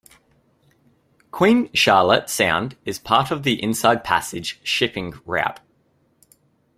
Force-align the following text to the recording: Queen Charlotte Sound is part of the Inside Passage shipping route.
Queen 1.29 1.69
Charlotte 1.75 2.27
Sound 2.27 2.75
is 2.85 2.97
part 2.97 3.29
of 3.29 3.43
the 3.43 3.61
Inside 3.61 4.03
Passage 4.03 4.59
shipping 4.63 5.13
route. 5.27 5.59